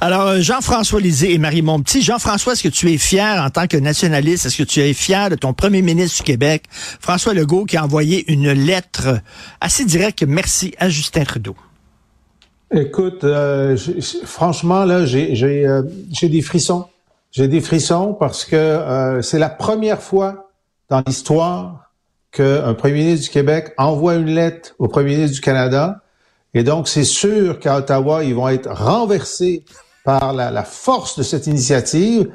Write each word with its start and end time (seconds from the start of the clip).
Alors, 0.00 0.26
euh, 0.26 0.40
Jean-François 0.40 1.00
Lisée 1.00 1.34
et 1.34 1.38
Marie 1.38 1.62
Montpetit. 1.62 2.02
Jean-François, 2.02 2.52
est-ce 2.52 2.62
que 2.62 2.68
tu 2.68 2.92
es 2.92 2.98
fier 2.98 3.42
en 3.42 3.50
tant 3.50 3.66
que 3.66 3.76
nationaliste? 3.76 4.46
Est-ce 4.46 4.58
que 4.58 4.62
tu 4.62 4.80
es 4.80 4.92
fier 4.92 5.30
de 5.30 5.34
ton 5.34 5.52
premier 5.52 5.82
ministre 5.82 6.18
du 6.18 6.22
Québec, 6.24 6.64
François 6.70 7.34
Legault, 7.34 7.64
qui 7.64 7.76
a 7.76 7.84
envoyé 7.84 8.30
une 8.32 8.52
lettre 8.52 9.20
assez 9.60 9.84
directe? 9.84 10.22
Merci 10.22 10.74
à 10.78 10.88
Justin 10.88 11.24
Trudeau? 11.24 11.56
Écoute, 12.74 13.24
euh, 13.24 13.76
franchement, 14.24 14.84
là, 14.84 15.06
j'ai 15.06 15.66
euh, 15.66 15.82
des 16.22 16.42
frissons. 16.42 16.86
J'ai 17.30 17.48
des 17.48 17.60
frissons 17.60 18.14
parce 18.18 18.44
que 18.44 19.20
c'est 19.22 19.38
la 19.38 19.50
première 19.50 20.00
fois 20.00 20.50
dans 20.88 21.02
l'histoire 21.06 21.92
qu'un 22.32 22.74
premier 22.74 23.04
ministre 23.04 23.26
du 23.26 23.30
Québec 23.30 23.72
envoie 23.76 24.14
une 24.14 24.30
lettre 24.30 24.74
au 24.78 24.88
premier 24.88 25.14
ministre 25.14 25.34
du 25.34 25.40
Canada. 25.40 26.02
Et 26.54 26.62
donc, 26.62 26.88
c'est 26.88 27.04
sûr 27.04 27.58
qu'à 27.58 27.76
Ottawa, 27.76 28.24
ils 28.24 28.34
vont 28.34 28.48
être 28.48 28.70
renversés 28.70 29.64
par 30.04 30.32
la, 30.32 30.64
force 30.64 31.18
de 31.18 31.22
cette 31.22 31.46
initiative 31.46 32.30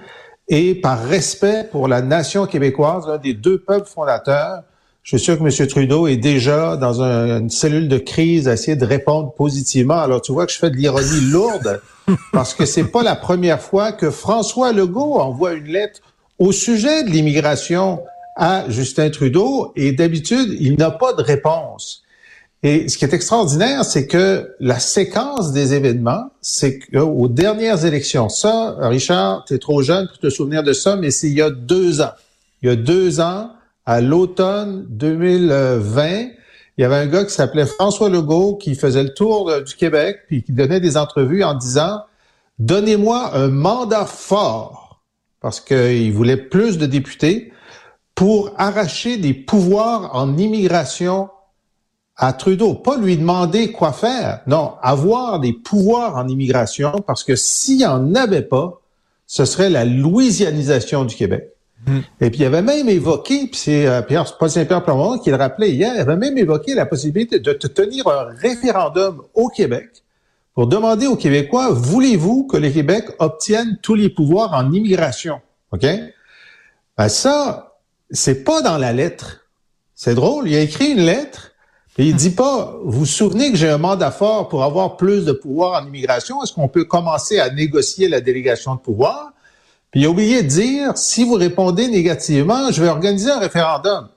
et 0.47 0.75
par 0.75 1.03
respect 1.03 1.67
pour 1.71 1.87
la 1.87 2.01
nation 2.01 2.45
québécoise, 2.45 3.07
l'un 3.07 3.17
des 3.17 3.33
deux 3.33 3.57
peuples 3.57 3.87
fondateurs. 3.87 4.61
Je 5.01 5.17
suis 5.17 5.25
sûr 5.25 5.37
que 5.37 5.43
M. 5.43 5.67
Trudeau 5.67 6.07
est 6.07 6.17
déjà 6.17 6.77
dans 6.77 7.01
une 7.01 7.49
cellule 7.49 7.89
de 7.89 7.97
crise 7.97 8.47
à 8.47 8.53
essayer 8.53 8.77
de 8.77 8.85
répondre 8.85 9.33
positivement. 9.33 9.99
Alors, 9.99 10.21
tu 10.21 10.31
vois 10.31 10.45
que 10.45 10.51
je 10.53 10.59
fais 10.59 10.69
de 10.69 10.77
l'ironie 10.77 11.31
lourde 11.31 11.81
parce 12.31 12.53
que 12.53 12.65
c'est 12.65 12.85
pas 12.85 13.03
la 13.03 13.15
première 13.15 13.59
fois 13.59 13.91
que 13.91 14.11
François 14.11 14.71
Legault 14.71 15.15
envoie 15.15 15.53
une 15.53 15.65
lettre 15.65 15.99
au 16.37 16.51
sujet 16.51 17.03
de 17.03 17.09
l'immigration 17.09 18.01
à 18.35 18.65
Justin 18.69 19.09
Trudeau 19.09 19.71
et 19.75 19.91
d'habitude, 19.91 20.55
il 20.59 20.77
n'a 20.77 20.91
pas 20.91 21.13
de 21.13 21.21
réponse. 21.21 22.02
Et 22.65 22.87
ce 22.87 22.97
qui 22.97 23.03
est 23.03 23.13
extraordinaire, 23.13 23.83
c'est 23.83 24.07
que 24.07 24.55
la 24.61 24.79
séquence 24.79 25.51
des 25.51 25.73
événements, 25.73 26.31
c'est 26.41 26.79
qu'aux 26.79 27.27
dernières 27.27 27.85
élections, 27.85 28.29
ça, 28.29 28.77
Richard, 28.79 29.43
tu 29.45 29.55
es 29.55 29.59
trop 29.59 29.81
jeune 29.81 30.07
pour 30.07 30.17
te 30.17 30.29
souvenir 30.29 30.63
de 30.63 30.71
ça, 30.71 30.95
mais 30.95 31.11
c'est 31.11 31.27
il 31.27 31.33
y 31.33 31.41
a 31.41 31.49
deux 31.49 31.99
ans. 31.99 32.13
Il 32.61 32.69
y 32.69 32.71
a 32.71 32.77
deux 32.77 33.19
ans, 33.19 33.51
à 33.85 33.99
l'automne 33.99 34.85
2020, 34.89 36.29
il 36.77 36.81
y 36.81 36.85
avait 36.85 36.95
un 36.95 37.07
gars 37.07 37.25
qui 37.25 37.33
s'appelait 37.33 37.65
François 37.65 38.07
Legault 38.07 38.55
qui 38.55 38.75
faisait 38.75 39.03
le 39.03 39.13
tour 39.13 39.51
du 39.61 39.75
Québec 39.75 40.21
puis 40.27 40.41
qui 40.41 40.53
donnait 40.53 40.79
des 40.79 40.95
entrevues 40.95 41.43
en 41.43 41.53
disant 41.53 41.99
Donnez-moi 42.59 43.35
un 43.35 43.49
mandat 43.49 44.05
fort 44.05 45.01
parce 45.41 45.59
qu'il 45.59 46.13
voulait 46.13 46.37
plus 46.37 46.77
de 46.77 46.85
députés 46.85 47.51
pour 48.15 48.53
arracher 48.57 49.17
des 49.17 49.33
pouvoirs 49.33 50.15
en 50.15 50.37
immigration 50.37 51.29
à 52.15 52.33
Trudeau. 52.33 52.75
Pas 52.75 52.97
lui 52.97 53.17
demander 53.17 53.71
quoi 53.71 53.91
faire, 53.91 54.41
non, 54.47 54.73
avoir 54.81 55.39
des 55.39 55.53
pouvoirs 55.53 56.15
en 56.15 56.27
immigration 56.27 56.91
parce 57.05 57.23
que 57.23 57.35
s'il 57.35 57.77
n'y 57.77 57.85
en 57.85 58.13
avait 58.15 58.43
pas, 58.43 58.81
ce 59.25 59.45
serait 59.45 59.69
la 59.69 59.85
louisianisation 59.85 61.05
du 61.05 61.15
Québec. 61.15 61.49
Hmm. 61.87 61.99
Et 62.21 62.29
puis 62.29 62.41
il 62.41 62.45
avait 62.45 62.61
même 62.61 62.87
évoqué, 62.87 63.47
puis 63.47 63.59
c'est 63.59 63.87
euh, 63.87 64.01
Paul 64.01 64.49
Saint-Pierre 64.49 64.83
Plamondon 64.83 65.19
qui 65.19 65.31
le 65.31 65.35
rappelait 65.35 65.71
hier, 65.71 65.93
il 65.95 65.99
avait 65.99 66.15
même 66.15 66.37
évoqué 66.37 66.75
la 66.75 66.85
possibilité 66.85 67.39
de 67.39 67.53
tenir 67.53 68.07
un 68.07 68.27
référendum 68.39 69.21
au 69.33 69.49
Québec 69.49 70.03
pour 70.53 70.67
demander 70.67 71.07
aux 71.07 71.15
Québécois, 71.15 71.69
voulez-vous 71.71 72.45
que 72.45 72.57
le 72.57 72.69
Québec 72.69 73.05
obtienne 73.19 73.79
tous 73.81 73.95
les 73.95 74.09
pouvoirs 74.09 74.53
en 74.53 74.71
immigration? 74.71 75.41
OK? 75.71 75.85
Ben 76.95 77.09
ça, 77.09 77.79
c'est 78.11 78.43
pas 78.43 78.61
dans 78.61 78.77
la 78.77 78.93
lettre. 78.93 79.47
C'est 79.95 80.13
drôle, 80.13 80.47
il 80.47 80.55
a 80.55 80.59
écrit 80.59 80.91
une 80.91 81.01
lettre 81.01 81.52
et 81.97 82.07
il 82.07 82.15
dit 82.15 82.31
pas, 82.31 82.75
vous 82.83 82.99
vous 82.99 83.05
souvenez 83.05 83.51
que 83.51 83.57
j'ai 83.57 83.69
un 83.69 83.77
mandat 83.77 84.09
fort 84.09 84.49
pour 84.49 84.63
avoir 84.63 84.97
plus 84.97 85.25
de 85.25 85.31
pouvoir 85.31 85.81
en 85.81 85.87
immigration, 85.87 86.41
est-ce 86.41 86.53
qu'on 86.53 86.67
peut 86.67 86.85
commencer 86.85 87.39
à 87.39 87.51
négocier 87.51 88.07
la 88.07 88.19
délégation 88.19 88.73
de 88.73 88.79
pouvoir? 88.79 89.31
Puis 89.91 90.01
il 90.01 90.05
a 90.07 90.09
oublié 90.09 90.41
de 90.41 90.47
dire, 90.47 90.97
si 90.97 91.23
vous 91.23 91.35
répondez 91.35 91.87
négativement, 91.87 92.71
je 92.71 92.81
vais 92.81 92.89
organiser 92.89 93.29
un 93.29 93.37
référendum. 93.37 94.09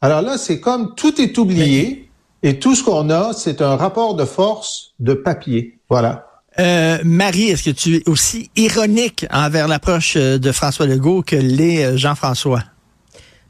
Alors 0.00 0.22
là, 0.22 0.38
c'est 0.38 0.60
comme 0.60 0.94
tout 0.94 1.20
est 1.20 1.36
oublié 1.36 2.08
et 2.44 2.60
tout 2.60 2.76
ce 2.76 2.84
qu'on 2.84 3.10
a, 3.10 3.32
c'est 3.32 3.60
un 3.60 3.74
rapport 3.74 4.14
de 4.14 4.24
force 4.24 4.92
de 5.00 5.14
papier. 5.14 5.80
Voilà. 5.90 6.26
Euh, 6.60 6.98
Marie, 7.04 7.48
est-ce 7.48 7.64
que 7.64 7.70
tu 7.70 7.96
es 7.96 8.08
aussi 8.08 8.50
ironique 8.54 9.26
envers 9.32 9.66
l'approche 9.66 10.16
de 10.16 10.52
François 10.52 10.86
Legault 10.86 11.22
que 11.22 11.34
l'est 11.34 11.84
euh, 11.84 11.96
Jean-François? 11.96 12.62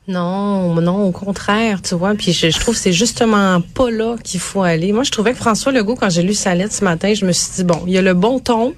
Non, 0.09 0.75
non, 0.81 1.05
au 1.05 1.11
contraire, 1.11 1.83
tu 1.83 1.97
vois. 1.97 2.15
Puis 2.15 2.33
je, 2.33 2.49
je 2.51 2.61
trouve 2.61 2.75
que 2.75 2.81
c'est 2.81 2.93
justement 2.93 3.61
pas 3.61 3.91
là 3.91 4.17
qu'il 4.23 4.39
faut 4.39 4.63
aller. 4.63 4.93
Moi, 4.93 5.03
je 5.03 5.11
trouvais 5.11 5.33
que 5.33 5.39
François 5.39 5.73
Legault, 5.73 5.97
quand 5.97 6.11
j'ai 6.11 6.23
lu 6.23 6.35
sa 6.35 6.55
lettre 6.55 6.75
ce 6.75 6.85
matin, 6.85 7.13
je 7.13 7.25
me 7.25 7.33
suis 7.33 7.51
dit 7.57 7.65
bon, 7.65 7.83
il 7.87 7.93
y 7.93 7.99
a 7.99 8.03
le 8.03 8.15
bon 8.15 8.39
ton, 8.39 8.75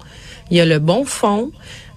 il 0.50 0.56
y 0.56 0.60
a 0.60 0.64
le 0.64 0.78
bon 0.78 1.04
fond. 1.04 1.50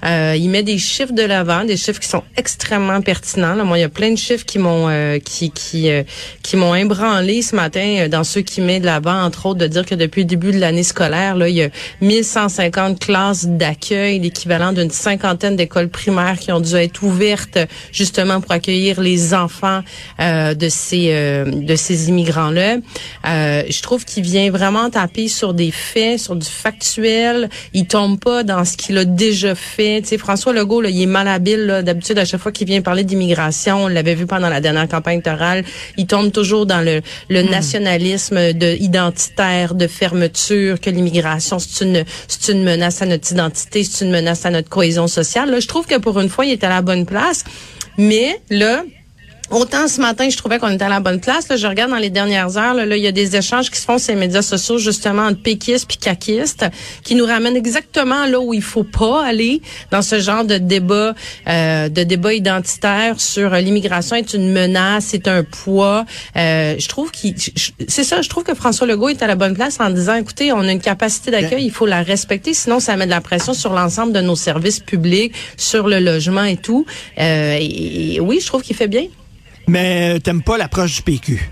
Euh, 0.05 0.35
il 0.37 0.49
met 0.49 0.63
des 0.63 0.77
chiffres 0.77 1.13
de 1.13 1.21
l'avant, 1.21 1.63
des 1.63 1.77
chiffres 1.77 1.99
qui 1.99 2.07
sont 2.07 2.23
extrêmement 2.37 3.01
pertinents. 3.01 3.63
Moi, 3.63 3.77
il 3.77 3.81
y 3.81 3.85
a 3.85 3.89
plein 3.89 4.11
de 4.11 4.17
chiffres 4.17 4.45
qui 4.45 4.57
m'ont 4.57 4.87
euh, 4.89 5.19
qui 5.19 5.51
qui 5.51 5.89
euh, 5.89 6.03
qui 6.41 6.57
m'ont 6.57 6.73
ébranlé 6.73 7.41
ce 7.41 7.55
matin 7.55 7.97
euh, 7.99 8.07
dans 8.07 8.23
ceux 8.23 8.41
qui 8.41 8.61
met 8.61 8.79
de 8.79 8.85
l'avant, 8.85 9.23
entre 9.23 9.45
autres, 9.45 9.59
de 9.59 9.67
dire 9.67 9.85
que 9.85 9.95
depuis 9.95 10.21
le 10.21 10.27
début 10.27 10.51
de 10.51 10.59
l'année 10.59 10.83
scolaire, 10.83 11.35
là, 11.35 11.49
il 11.49 11.55
y 11.55 11.63
a 11.63 11.69
1150 12.01 12.99
classes 12.99 13.45
d'accueil, 13.45 14.19
l'équivalent 14.19 14.73
d'une 14.73 14.89
cinquantaine 14.89 15.55
d'écoles 15.55 15.89
primaires 15.89 16.39
qui 16.39 16.51
ont 16.51 16.59
dû 16.59 16.75
être 16.75 17.03
ouvertes 17.03 17.59
justement 17.91 18.41
pour 18.41 18.51
accueillir 18.51 19.01
les 19.01 19.33
enfants 19.33 19.81
de 20.19 20.69
ces 20.69 21.11
de 21.45 21.75
ces 21.75 22.09
immigrants-là. 22.09 22.77
je 23.23 23.81
trouve 23.81 24.05
qu'il 24.05 24.23
vient 24.23 24.49
vraiment 24.51 24.89
taper 24.89 25.27
sur 25.27 25.53
des 25.53 25.71
faits, 25.71 26.19
sur 26.19 26.35
du 26.35 26.47
factuel. 26.47 27.49
Il 27.73 27.85
tombe 27.87 28.19
pas 28.19 28.43
dans 28.43 28.65
ce 28.65 28.77
qu'il 28.77 28.97
a 28.97 29.05
déjà 29.05 29.55
fait 29.55 29.90
François 30.17 30.53
Legault, 30.53 30.81
là, 30.81 30.89
il 30.89 31.01
est 31.01 31.05
malhabile. 31.05 31.81
D'habitude, 31.83 32.17
à 32.17 32.25
chaque 32.25 32.41
fois 32.41 32.51
qu'il 32.51 32.67
vient 32.67 32.81
parler 32.81 33.03
d'immigration, 33.03 33.85
on 33.85 33.87
l'avait 33.87 34.15
vu 34.15 34.25
pendant 34.25 34.49
la 34.49 34.61
dernière 34.61 34.87
campagne 34.87 35.15
électorale, 35.15 35.63
il 35.97 36.07
tombe 36.07 36.31
toujours 36.31 36.65
dans 36.65 36.81
le, 36.81 37.01
le 37.29 37.43
hmm. 37.43 37.49
nationalisme 37.49 38.53
de, 38.53 38.75
identitaire, 38.81 39.75
de 39.75 39.87
fermeture, 39.87 40.79
que 40.79 40.89
l'immigration, 40.89 41.59
c'est 41.59 41.85
une, 41.85 42.03
c'est 42.27 42.51
une 42.51 42.63
menace 42.63 43.01
à 43.01 43.05
notre 43.05 43.31
identité, 43.31 43.83
c'est 43.83 44.05
une 44.05 44.11
menace 44.11 44.45
à 44.45 44.49
notre 44.49 44.69
cohésion 44.69 45.07
sociale. 45.07 45.51
Là, 45.51 45.59
je 45.59 45.67
trouve 45.67 45.85
que 45.85 45.97
pour 45.97 46.19
une 46.19 46.29
fois, 46.29 46.45
il 46.45 46.51
est 46.51 46.63
à 46.63 46.69
la 46.69 46.81
bonne 46.81 47.05
place. 47.05 47.43
Mais 47.97 48.39
là, 48.49 48.83
Autant 49.51 49.89
ce 49.89 49.99
matin, 49.99 50.29
je 50.29 50.37
trouvais 50.37 50.59
qu'on 50.59 50.69
était 50.69 50.85
à 50.85 50.89
la 50.89 51.01
bonne 51.01 51.19
place. 51.19 51.49
Là, 51.49 51.57
je 51.57 51.67
regarde 51.67 51.91
dans 51.91 51.97
les 51.97 52.09
dernières 52.09 52.57
heures, 52.57 52.73
là, 52.73 52.85
il 52.95 53.03
y 53.03 53.07
a 53.07 53.11
des 53.11 53.35
échanges 53.35 53.69
qui 53.69 53.77
se 53.77 53.85
font 53.85 53.97
sur 53.97 54.13
les 54.13 54.19
médias 54.19 54.41
sociaux, 54.41 54.77
justement, 54.77 55.23
entre 55.23 55.41
péquistes 55.41 55.91
et 55.91 55.97
caquistes, 55.97 56.65
qui 57.03 57.15
nous 57.15 57.25
ramènent 57.25 57.57
exactement 57.57 58.25
là 58.27 58.39
où 58.39 58.53
il 58.53 58.61
faut 58.61 58.85
pas 58.85 59.25
aller 59.25 59.61
dans 59.91 60.01
ce 60.01 60.21
genre 60.21 60.45
de 60.45 60.57
débat, 60.57 61.15
euh, 61.49 61.89
de 61.89 62.03
débat 62.03 62.33
identitaire 62.33 63.19
sur 63.19 63.53
euh, 63.53 63.59
l'immigration 63.59 64.15
est 64.15 64.33
une 64.33 64.53
menace, 64.53 65.07
c'est 65.09 65.27
un 65.27 65.43
poids. 65.43 66.05
Euh, 66.37 66.75
je 66.79 66.87
trouve 66.87 67.11
qu'il, 67.11 67.35
c'est 67.89 68.05
ça, 68.05 68.21
je 68.21 68.29
trouve 68.29 68.45
que 68.45 68.55
François 68.55 68.87
Legault 68.87 69.09
est 69.09 69.21
à 69.21 69.27
la 69.27 69.35
bonne 69.35 69.53
place 69.53 69.81
en 69.81 69.89
disant, 69.89 70.15
écoutez, 70.15 70.53
on 70.53 70.61
a 70.61 70.71
une 70.71 70.79
capacité 70.79 71.29
d'accueil, 71.29 71.65
il 71.65 71.71
faut 71.71 71.85
la 71.85 72.03
respecter, 72.03 72.53
sinon 72.53 72.79
ça 72.79 72.95
met 72.95 73.05
de 73.05 73.11
la 73.11 73.19
pression 73.19 73.53
sur 73.53 73.73
l'ensemble 73.73 74.13
de 74.13 74.21
nos 74.21 74.37
services 74.37 74.79
publics, 74.79 75.33
sur 75.57 75.89
le 75.89 75.99
logement 75.99 76.45
et 76.45 76.55
tout. 76.55 76.85
Euh, 77.19 77.57
et 77.59 78.19
oui, 78.21 78.39
je 78.39 78.47
trouve 78.47 78.61
qu'il 78.61 78.77
fait 78.77 78.87
bien. 78.87 79.07
Mais 79.67 80.19
t'aimes 80.19 80.43
pas 80.43 80.57
l'approche 80.57 80.95
du 80.95 81.01
PQ? 81.01 81.51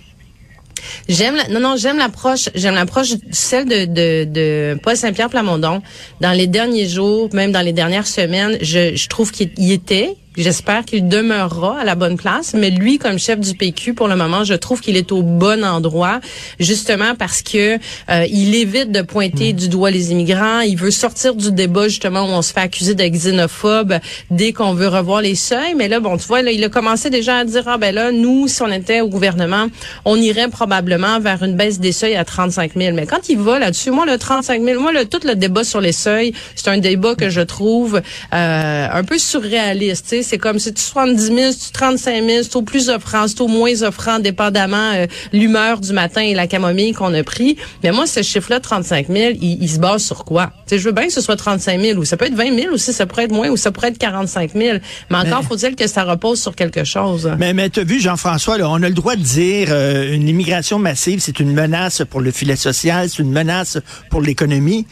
J'aime 1.07 1.35
la, 1.35 1.47
non 1.49 1.59
non 1.59 1.75
j'aime 1.75 1.97
l'approche 1.97 2.49
j'aime 2.55 2.75
l'approche 2.75 3.13
celle 3.31 3.65
de, 3.65 3.85
de, 4.25 4.79
Paul 4.81 4.95
Saint-Pierre 4.95 5.29
Plamondon 5.29 5.81
dans 6.21 6.31
les 6.31 6.47
derniers 6.47 6.87
jours 6.87 7.29
même 7.33 7.51
dans 7.51 7.61
les 7.61 7.73
dernières 7.73 8.07
semaines 8.07 8.57
je, 8.61 9.07
trouve 9.07 9.31
qu'il 9.31 9.71
était 9.71 10.15
J'espère 10.37 10.85
qu'il 10.85 11.07
demeurera 11.07 11.79
à 11.79 11.83
la 11.83 11.95
bonne 11.95 12.15
place. 12.15 12.53
Mais 12.53 12.69
lui, 12.69 12.99
comme 12.99 13.17
chef 13.17 13.39
du 13.39 13.55
PQ, 13.55 13.95
pour 13.95 14.07
le 14.07 14.15
moment, 14.15 14.43
je 14.43 14.53
trouve 14.53 14.79
qu'il 14.79 14.95
est 14.95 15.11
au 15.11 15.23
bon 15.23 15.65
endroit, 15.65 16.19
justement 16.59 17.15
parce 17.17 17.41
que 17.41 17.75
euh, 17.75 18.25
il 18.29 18.53
évite 18.53 18.91
de 18.91 19.01
pointer 19.01 19.53
mm. 19.53 19.55
du 19.55 19.69
doigt 19.69 19.89
les 19.89 20.11
immigrants. 20.11 20.59
Il 20.61 20.77
veut 20.77 20.91
sortir 20.91 21.33
du 21.33 21.51
débat 21.51 21.87
justement 21.87 22.25
où 22.25 22.29
on 22.29 22.43
se 22.43 22.53
fait 22.53 22.59
accuser 22.59 22.93
d'être 22.93 23.11
xénophobe 23.11 23.95
dès 24.29 24.53
qu'on 24.53 24.73
veut 24.73 24.87
revoir 24.87 25.21
les 25.21 25.35
seuils. 25.35 25.73
Mais 25.75 25.87
là, 25.87 25.99
bon, 25.99 26.15
tu 26.17 26.27
vois, 26.27 26.43
là, 26.43 26.51
il 26.51 26.63
a 26.63 26.69
commencé 26.69 27.09
déjà 27.09 27.37
à 27.37 27.43
dire 27.43 27.63
ah 27.65 27.77
ben 27.77 27.93
là, 27.93 28.11
nous, 28.11 28.47
si 28.47 28.61
on 28.61 28.71
était 28.71 29.01
au 29.01 29.09
gouvernement, 29.09 29.67
on 30.05 30.15
irait 30.15 30.47
probablement 30.47 31.19
vers 31.19 31.41
une 31.43 31.55
baisse 31.55 31.79
des 31.79 31.91
seuils 31.91 32.15
à 32.15 32.23
35 32.23 32.73
000. 32.75 32.95
Mais 32.95 33.07
quand 33.07 33.29
il 33.29 33.39
va 33.39 33.57
là-dessus, 33.57 33.89
moi 33.89 34.05
le 34.05 34.17
35 34.17 34.61
000, 34.61 34.79
moi 34.79 34.91
le 34.91 35.05
tout 35.05 35.21
le 35.25 35.35
débat 35.35 35.63
sur 35.63 35.81
les 35.81 35.91
seuils, 35.91 36.33
c'est 36.55 36.69
un 36.69 36.77
débat 36.77 37.15
que 37.15 37.29
je 37.29 37.41
trouve 37.41 38.01
euh, 38.33 38.87
un 38.91 39.03
peu 39.03 39.17
surréaliste 39.17 40.18
sais, 40.23 40.29
c'est 40.29 40.37
comme 40.37 40.59
si 40.59 40.73
tu 40.73 40.81
70 40.81 41.21
000, 41.21 41.37
tu 41.53 41.71
35 41.71 42.25
000, 42.25 42.43
c'est 42.43 42.55
au 42.55 42.61
plus 42.61 42.89
offrant, 42.89 43.27
c'est 43.27 43.41
au 43.41 43.47
moins 43.47 43.81
offrant, 43.81 44.19
dépendamment 44.19 44.91
euh, 44.93 45.05
l'humeur 45.33 45.79
du 45.79 45.93
matin 45.93 46.21
et 46.21 46.33
la 46.33 46.47
camomille 46.47 46.93
qu'on 46.93 47.13
a 47.13 47.23
pris. 47.23 47.57
Mais 47.83 47.91
moi, 47.91 48.07
ce 48.07 48.21
chiffre-là, 48.21 48.59
35 48.59 49.07
000, 49.07 49.33
il, 49.41 49.61
il, 49.61 49.69
se 49.69 49.79
base 49.79 50.03
sur 50.03 50.25
quoi? 50.25 50.51
Tu 50.67 50.75
sais, 50.75 50.79
je 50.79 50.85
veux 50.85 50.91
bien 50.91 51.07
que 51.07 51.13
ce 51.13 51.21
soit 51.21 51.35
35 51.35 51.79
000 51.79 51.99
ou 51.99 52.05
ça 52.05 52.17
peut 52.17 52.25
être 52.25 52.35
20 52.35 52.55
000 52.55 52.73
aussi, 52.73 52.93
ça 52.93 53.05
pourrait 53.05 53.25
être 53.25 53.31
moins 53.31 53.49
ou 53.49 53.57
ça 53.57 53.71
pourrait 53.71 53.89
être 53.89 53.97
45 53.97 54.51
000. 54.53 54.77
Mais 55.09 55.17
encore 55.17 55.43
faut-il 55.43 55.75
que 55.75 55.87
ça 55.87 56.03
repose 56.03 56.41
sur 56.41 56.55
quelque 56.55 56.83
chose. 56.83 57.31
Mais, 57.37 57.53
mais 57.53 57.69
tu 57.69 57.81
as 57.81 57.83
vu, 57.83 57.99
Jean-François, 57.99 58.57
on 58.61 58.81
a 58.83 58.89
le 58.89 58.95
droit 58.95 59.15
de 59.15 59.21
dire 59.21 59.69
euh, 59.71 60.13
une 60.13 60.27
immigration 60.27 60.79
massive, 60.79 61.19
c'est 61.19 61.39
une 61.39 61.53
menace 61.53 62.03
pour 62.09 62.21
le 62.21 62.31
filet 62.31 62.55
social, 62.55 63.09
c'est 63.09 63.21
une 63.21 63.31
menace 63.31 63.77
pour 64.09 64.21
l'économie. 64.21 64.85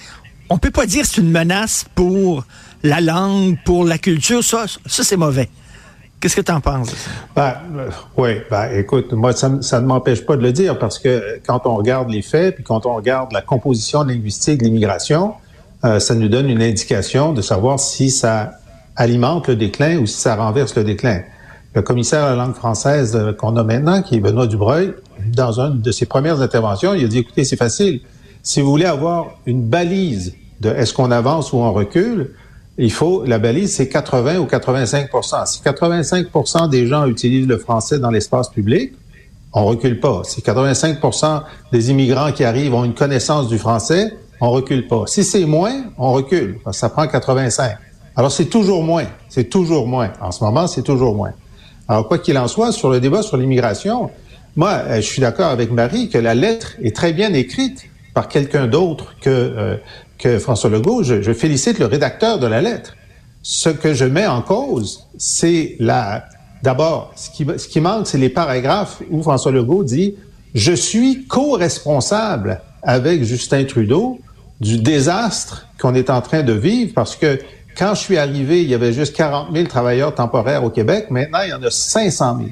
On 0.49 0.57
peut 0.57 0.71
pas 0.71 0.85
dire 0.85 1.05
c'est 1.05 1.21
une 1.21 1.31
menace 1.31 1.85
pour 1.95 2.45
la 2.83 3.01
langue, 3.01 3.57
pour 3.65 3.83
la 3.83 3.97
culture. 3.97 4.44
Ça, 4.44 4.65
ça 4.85 5.03
c'est 5.03 5.17
mauvais. 5.17 5.49
Qu'est-ce 6.19 6.35
que 6.35 6.41
tu 6.41 6.51
en 6.51 6.61
penses? 6.61 6.94
Ben, 7.35 7.53
euh, 7.75 7.89
oui, 8.17 8.38
ben, 8.49 8.69
écoute, 8.73 9.13
moi, 9.13 9.33
ça, 9.33 9.49
ne 9.49 9.85
m'empêche 9.85 10.25
pas 10.25 10.35
de 10.35 10.41
le 10.41 10.51
dire 10.51 10.79
parce 10.79 10.97
que 10.97 11.39
quand 11.45 11.61
on 11.65 11.75
regarde 11.75 12.09
les 12.09 12.23
faits, 12.23 12.55
puis 12.55 12.63
quand 12.63 12.88
on 12.88 12.95
regarde 12.95 13.31
la 13.33 13.41
composition 13.41 14.03
linguistique 14.03 14.59
de 14.59 14.65
l'immigration, 14.65 15.33
euh, 15.85 15.99
ça 15.99 16.15
nous 16.15 16.27
donne 16.27 16.49
une 16.49 16.63
indication 16.63 17.33
de 17.33 17.41
savoir 17.44 17.79
si 17.79 18.09
ça 18.09 18.53
alimente 18.95 19.47
le 19.47 19.55
déclin 19.55 19.99
ou 19.99 20.07
si 20.07 20.17
ça 20.17 20.35
renverse 20.35 20.75
le 20.75 20.83
déclin. 20.83 21.21
Le 21.75 21.83
commissaire 21.83 22.23
à 22.23 22.29
la 22.31 22.35
langue 22.35 22.55
française 22.55 23.15
euh, 23.15 23.31
qu'on 23.33 23.55
a 23.55 23.63
maintenant, 23.63 24.01
qui 24.01 24.15
est 24.15 24.19
Benoît 24.19 24.47
Dubreuil, 24.47 24.95
dans 25.27 25.59
une 25.59 25.81
de 25.81 25.91
ses 25.91 26.07
premières 26.07 26.41
interventions, 26.41 26.95
il 26.95 27.05
a 27.05 27.07
dit, 27.07 27.19
écoutez, 27.19 27.44
c'est 27.44 27.57
facile. 27.57 28.01
Si 28.43 28.61
vous 28.61 28.69
voulez 28.69 28.85
avoir 28.85 29.37
une 29.45 29.61
balise 29.61 30.35
de 30.61 30.69
est-ce 30.69 30.93
qu'on 30.93 31.11
avance 31.11 31.53
ou 31.53 31.57
on 31.57 31.73
recule, 31.73 32.31
il 32.77 32.91
faut, 32.91 33.23
la 33.25 33.39
balise, 33.39 33.75
c'est 33.75 33.89
80 33.89 34.37
ou 34.37 34.45
85% 34.45 35.47
Si 35.47 35.61
85% 35.61 36.69
des 36.69 36.87
gens 36.87 37.05
utilisent 37.07 37.47
le 37.47 37.57
français 37.57 37.99
dans 37.99 38.11
l'espace 38.11 38.49
public, 38.49 38.93
on 39.53 39.65
recule 39.65 39.99
pas. 39.99 40.21
Si 40.23 40.41
85% 40.41 41.43
des 41.71 41.89
immigrants 41.89 42.31
qui 42.31 42.43
arrivent 42.43 42.75
ont 42.75 42.83
une 42.83 42.93
connaissance 42.93 43.47
du 43.47 43.57
français, 43.57 44.13
on 44.39 44.51
recule 44.51 44.87
pas. 44.87 45.05
Si 45.07 45.23
c'est 45.23 45.45
moins, 45.45 45.85
on 45.97 46.11
recule. 46.11 46.59
Ça 46.71 46.89
prend 46.89 47.07
85. 47.07 47.77
Alors, 48.15 48.31
c'est 48.31 48.45
toujours 48.45 48.83
moins. 48.83 49.05
C'est 49.29 49.49
toujours 49.49 49.87
moins. 49.87 50.11
En 50.21 50.31
ce 50.31 50.43
moment, 50.43 50.67
c'est 50.67 50.83
toujours 50.83 51.15
moins. 51.15 51.31
Alors, 51.87 52.07
quoi 52.07 52.19
qu'il 52.19 52.37
en 52.37 52.47
soit, 52.47 52.71
sur 52.71 52.89
le 52.89 52.99
débat 52.99 53.23
sur 53.23 53.37
l'immigration, 53.37 54.11
moi, 54.55 54.81
euh, 54.87 54.95
je 54.95 55.01
suis 55.01 55.21
d'accord 55.21 55.47
avec 55.47 55.71
Marie 55.71 56.09
que 56.09 56.17
la 56.17 56.35
lettre 56.35 56.73
est 56.81 56.95
très 56.95 57.13
bien 57.13 57.33
écrite 57.33 57.85
par 58.17 58.29
quelqu'un 58.29 58.65
d'autre 58.65 59.13
que 59.21 59.77
euh, 60.25 60.39
François 60.39 60.71
Legault, 60.71 61.03
je, 61.03 61.33
félicite 61.33 61.77
le 61.77 61.85
rédacteur 61.85 62.39
de 62.39 62.47
la 62.47 62.63
lettre. 62.63 62.95
Ce 63.43 63.69
que 63.69 63.93
je 63.93 64.05
mets 64.05 64.25
en 64.25 64.41
cause, 64.41 65.05
c'est 65.19 65.75
la... 65.77 66.25
D'abord, 66.63 67.13
ce 67.15 67.67
qui, 67.67 67.79
manque, 67.79 68.07
c'est 68.07 68.17
les 68.17 68.29
paragraphes 68.29 69.03
où 69.11 69.21
François 69.21 69.51
Legault 69.51 69.83
dit 69.83 70.15
«Je 70.55 70.73
suis 70.73 71.27
co-responsable 71.27 72.59
avec 72.81 73.23
Justin 73.23 73.65
Trudeau 73.65 74.17
du 74.61 74.79
désastre 74.79 75.67
qu'on 75.79 75.93
est 75.93 76.09
en 76.09 76.21
train 76.21 76.41
de 76.41 76.53
vivre 76.53 76.93
parce 76.95 77.15
que 77.15 77.37
quand 77.77 77.93
je 77.93 77.99
suis 77.99 78.17
arrivé, 78.17 78.63
il 78.63 78.67
y 78.67 78.73
avait 78.73 78.93
juste 78.93 79.15
40 79.15 79.53
000 79.53 79.67
travailleurs 79.67 80.15
temporaires 80.15 80.63
au 80.63 80.71
Québec. 80.71 81.11
Maintenant, 81.11 81.41
il 81.43 81.51
y 81.51 81.53
en 81.53 81.61
a 81.61 81.69
500 81.69 82.37
000. 82.39 82.49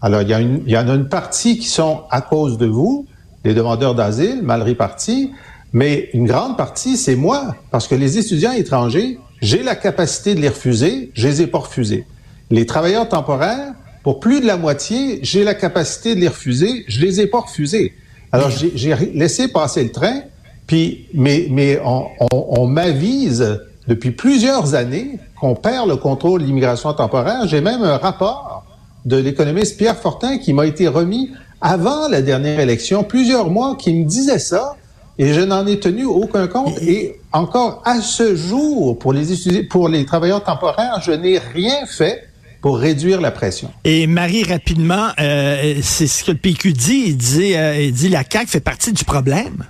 Alors, 0.00 0.22
il 0.22 0.30
y 0.66 0.78
en 0.78 0.88
a 0.88 0.94
une 0.94 1.10
partie 1.10 1.58
qui 1.58 1.68
sont 1.68 2.04
à 2.10 2.22
cause 2.22 2.56
de 2.56 2.64
vous, 2.64 3.06
les 3.44 3.54
demandeurs 3.54 3.94
d'asile, 3.94 4.42
mal 4.42 4.62
répartis, 4.62 5.30
mais 5.72 6.08
une 6.14 6.26
grande 6.26 6.56
partie, 6.56 6.96
c'est 6.96 7.16
moi, 7.16 7.56
parce 7.70 7.88
que 7.88 7.94
les 7.94 8.18
étudiants 8.18 8.52
étrangers, 8.52 9.18
j'ai 9.42 9.62
la 9.62 9.74
capacité 9.74 10.34
de 10.34 10.40
les 10.40 10.48
refuser, 10.48 11.10
je 11.14 11.28
les 11.28 11.42
ai 11.42 11.46
pas 11.46 11.58
refusés. 11.58 12.06
Les 12.50 12.64
travailleurs 12.64 13.08
temporaires, 13.08 13.74
pour 14.02 14.20
plus 14.20 14.40
de 14.40 14.46
la 14.46 14.56
moitié, 14.56 15.18
j'ai 15.22 15.44
la 15.44 15.54
capacité 15.54 16.14
de 16.14 16.20
les 16.20 16.28
refuser, 16.28 16.84
je 16.88 17.00
les 17.00 17.20
ai 17.20 17.26
pas 17.26 17.40
refusés. 17.40 17.94
Alors, 18.32 18.50
j'ai 18.50 18.94
laissé 19.14 19.48
passer 19.48 19.82
le 19.84 19.92
train, 19.92 20.22
puis, 20.66 21.06
mais, 21.12 21.46
mais 21.50 21.80
on, 21.84 22.06
on, 22.32 22.46
on 22.60 22.66
m'avise 22.66 23.60
depuis 23.86 24.12
plusieurs 24.12 24.74
années 24.74 25.18
qu'on 25.38 25.54
perd 25.54 25.88
le 25.88 25.96
contrôle 25.96 26.40
de 26.40 26.46
l'immigration 26.46 26.92
temporaire. 26.94 27.46
J'ai 27.46 27.60
même 27.60 27.82
un 27.82 27.96
rapport 27.96 28.64
de 29.04 29.16
l'économiste 29.16 29.76
Pierre 29.76 29.96
Fortin 29.96 30.38
qui 30.38 30.52
m'a 30.52 30.66
été 30.66 30.88
remis 30.88 31.30
avant 31.60 32.08
la 32.08 32.22
dernière 32.22 32.60
élection, 32.60 33.04
plusieurs 33.04 33.50
mois, 33.50 33.76
qui 33.76 33.94
me 33.94 34.04
disait 34.04 34.38
ça. 34.38 34.76
Et 35.16 35.32
je 35.32 35.40
n'en 35.40 35.64
ai 35.66 35.78
tenu 35.78 36.04
aucun 36.04 36.48
compte. 36.48 36.80
Et 36.82 37.20
encore 37.32 37.82
à 37.84 38.00
ce 38.00 38.34
jour, 38.34 38.98
pour 38.98 39.12
les, 39.12 39.62
pour 39.62 39.88
les 39.88 40.04
travailleurs 40.04 40.42
temporaires, 40.42 41.00
je 41.02 41.12
n'ai 41.12 41.38
rien 41.38 41.86
fait 41.86 42.28
pour 42.60 42.78
réduire 42.78 43.20
la 43.20 43.30
pression. 43.30 43.70
Et 43.84 44.06
Marie, 44.06 44.42
rapidement, 44.42 45.08
euh, 45.20 45.74
c'est 45.82 46.06
ce 46.06 46.24
que 46.24 46.32
le 46.32 46.38
PQ 46.38 46.72
dit. 46.72 47.04
Il 47.08 47.16
dit, 47.16 47.54
euh, 47.54 47.80
il 47.80 47.92
dit 47.92 48.08
la 48.08 48.24
CAQ 48.28 48.46
fait 48.48 48.60
partie 48.60 48.92
du 48.92 49.04
problème. 49.04 49.64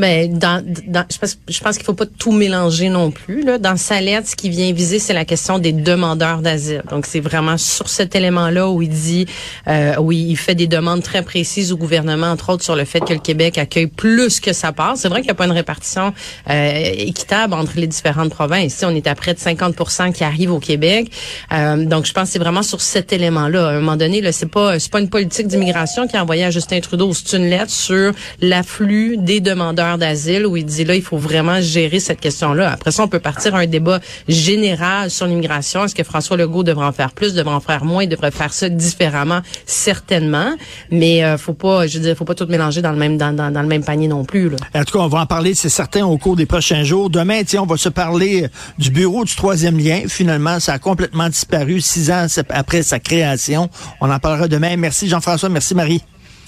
Mais 0.00 0.28
dans, 0.28 0.64
dans, 0.86 1.04
je 1.12 1.18
pense, 1.18 1.38
je 1.46 1.60
pense 1.60 1.76
qu'il 1.76 1.84
faut 1.84 1.92
pas 1.92 2.06
tout 2.06 2.32
mélanger 2.32 2.88
non 2.88 3.10
plus. 3.10 3.44
Là. 3.44 3.58
Dans 3.58 3.76
sa 3.76 4.00
lettre, 4.00 4.28
ce 4.28 4.34
qui 4.34 4.48
vient 4.48 4.72
viser, 4.72 4.98
c'est 4.98 5.12
la 5.12 5.26
question 5.26 5.58
des 5.58 5.72
demandeurs 5.72 6.38
d'asile. 6.38 6.82
Donc, 6.88 7.04
c'est 7.04 7.20
vraiment 7.20 7.58
sur 7.58 7.90
cet 7.90 8.16
élément-là 8.16 8.70
où 8.70 8.80
il 8.80 8.88
dit, 8.88 9.26
euh, 9.68 9.96
où 9.96 10.10
il 10.10 10.38
fait 10.38 10.54
des 10.54 10.66
demandes 10.66 11.02
très 11.02 11.22
précises 11.22 11.70
au 11.70 11.76
gouvernement, 11.76 12.28
entre 12.28 12.48
autres 12.50 12.64
sur 12.64 12.76
le 12.76 12.86
fait 12.86 13.00
que 13.00 13.12
le 13.12 13.18
Québec 13.18 13.58
accueille 13.58 13.88
plus 13.88 14.40
que 14.40 14.54
sa 14.54 14.72
part. 14.72 14.96
C'est 14.96 15.08
vrai 15.08 15.20
qu'il 15.20 15.26
n'y 15.26 15.32
a 15.32 15.34
pas 15.34 15.44
une 15.44 15.52
répartition 15.52 16.14
euh, 16.48 16.92
équitable 16.96 17.52
entre 17.52 17.72
les 17.76 17.86
différentes 17.86 18.30
provinces. 18.30 18.82
On 18.82 18.94
est 18.94 19.06
à 19.06 19.14
près 19.14 19.34
de 19.34 19.38
50% 19.38 20.14
qui 20.14 20.24
arrivent 20.24 20.52
au 20.52 20.60
Québec. 20.60 21.12
Euh, 21.52 21.84
donc, 21.84 22.06
je 22.06 22.14
pense 22.14 22.28
que 22.28 22.32
c'est 22.32 22.38
vraiment 22.38 22.62
sur 22.62 22.80
cet 22.80 23.12
élément-là. 23.12 23.66
À 23.66 23.70
un 23.72 23.80
moment 23.80 23.96
donné, 23.98 24.22
là, 24.22 24.32
c'est 24.32 24.50
pas, 24.50 24.78
c'est 24.78 24.90
pas 24.90 25.00
une 25.00 25.10
politique 25.10 25.46
d'immigration 25.46 26.08
qui 26.08 26.16
a 26.16 26.22
envoyé 26.22 26.44
à 26.44 26.50
Justin 26.50 26.80
Trudeau. 26.80 27.12
C'est 27.12 27.36
une 27.36 27.50
lettre 27.50 27.70
sur 27.70 28.14
l'afflux 28.40 29.18
des 29.18 29.40
demandeurs 29.40 29.89
d'asile 29.98 30.46
où 30.46 30.56
il 30.56 30.64
dit 30.64 30.84
là, 30.84 30.94
il 30.94 31.02
faut 31.02 31.16
vraiment 31.16 31.60
gérer 31.60 32.00
cette 32.00 32.20
question-là. 32.20 32.72
Après 32.72 32.90
ça, 32.90 33.02
on 33.02 33.08
peut 33.08 33.20
partir 33.20 33.54
à 33.54 33.60
un 33.60 33.66
débat 33.66 34.00
général 34.28 35.10
sur 35.10 35.26
l'immigration. 35.26 35.84
Est-ce 35.84 35.94
que 35.94 36.04
François 36.04 36.36
Legault 36.36 36.62
devrait 36.62 36.86
en 36.86 36.92
faire 36.92 37.12
plus, 37.12 37.34
devrait 37.34 37.54
en 37.54 37.60
faire 37.60 37.84
moins, 37.84 38.04
il 38.04 38.08
devrait 38.08 38.30
faire 38.30 38.52
ça 38.52 38.68
différemment, 38.68 39.40
certainement. 39.66 40.54
Mais 40.90 41.24
euh, 41.24 41.38
faut 41.38 41.54
pas, 41.54 41.86
je 41.86 41.98
veux 41.98 42.04
dire, 42.04 42.16
faut 42.16 42.24
pas 42.24 42.34
tout 42.34 42.46
mélanger 42.46 42.82
dans 42.82 42.92
le 42.92 42.98
même 42.98 43.16
dans, 43.16 43.32
dans, 43.32 43.62
le 43.62 43.68
même 43.68 43.84
panier 43.84 44.08
non 44.08 44.24
plus. 44.24 44.48
Là. 44.50 44.56
En 44.74 44.84
tout 44.84 44.98
cas, 44.98 45.04
on 45.04 45.08
va 45.08 45.20
en 45.20 45.26
parler, 45.26 45.54
c'est 45.54 45.68
certain, 45.68 46.04
au 46.04 46.18
cours 46.18 46.36
des 46.36 46.46
prochains 46.46 46.84
jours. 46.84 47.10
Demain, 47.10 47.42
tiens, 47.44 47.62
on 47.62 47.66
va 47.66 47.76
se 47.76 47.88
parler 47.88 48.46
du 48.78 48.90
bureau 48.90 49.24
du 49.24 49.34
troisième 49.34 49.78
lien. 49.78 50.02
Finalement, 50.08 50.60
ça 50.60 50.74
a 50.74 50.78
complètement 50.78 51.28
disparu 51.28 51.80
six 51.80 52.10
ans 52.10 52.26
après 52.48 52.82
sa 52.82 52.98
création. 52.98 53.68
On 54.00 54.10
en 54.10 54.18
parlera 54.18 54.48
demain. 54.48 54.76
Merci 54.76 55.08
Jean-François, 55.08 55.48
merci 55.48 55.74
Marie. 55.74 56.02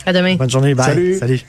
À 0.06 0.12
demain. 0.12 0.36
Bonne 0.36 0.50
journée. 0.50 0.74
Bye. 0.74 0.86
Salut. 0.86 1.18
Salut. 1.18 1.40